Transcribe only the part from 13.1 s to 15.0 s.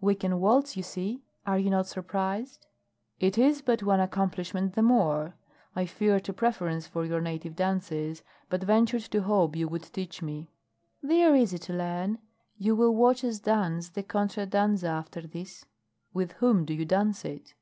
us dance the contra danza